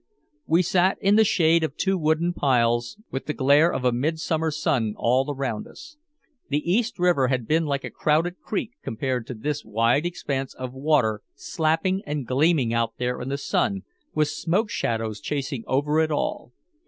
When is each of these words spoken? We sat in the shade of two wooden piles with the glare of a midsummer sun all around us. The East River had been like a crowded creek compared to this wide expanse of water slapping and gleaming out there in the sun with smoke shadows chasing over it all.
We 0.47 0.63
sat 0.63 0.97
in 0.99 1.15
the 1.15 1.23
shade 1.23 1.63
of 1.63 1.77
two 1.77 1.95
wooden 1.95 2.33
piles 2.33 2.97
with 3.11 3.27
the 3.27 3.35
glare 3.35 3.71
of 3.71 3.85
a 3.85 3.91
midsummer 3.91 4.49
sun 4.49 4.95
all 4.97 5.29
around 5.31 5.67
us. 5.67 5.95
The 6.49 6.67
East 6.71 6.97
River 6.97 7.27
had 7.27 7.45
been 7.47 7.65
like 7.67 7.83
a 7.83 7.91
crowded 7.91 8.39
creek 8.39 8.71
compared 8.81 9.27
to 9.27 9.35
this 9.35 9.63
wide 9.63 10.07
expanse 10.07 10.55
of 10.55 10.73
water 10.73 11.21
slapping 11.35 12.01
and 12.07 12.25
gleaming 12.25 12.73
out 12.73 12.93
there 12.97 13.21
in 13.21 13.29
the 13.29 13.37
sun 13.37 13.83
with 14.15 14.29
smoke 14.29 14.71
shadows 14.71 15.19
chasing 15.21 15.63
over 15.67 15.99
it 15.99 16.09
all. 16.09 16.51